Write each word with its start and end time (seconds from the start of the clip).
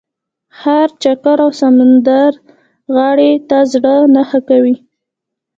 ښار 0.57 0.89
چکر 1.03 1.37
او 1.45 1.51
سمندرغاړې 1.59 3.31
ته 3.49 3.57
زړه 3.71 3.95
نه 4.15 4.23
ښه 4.29 4.39
کوي. 4.49 4.75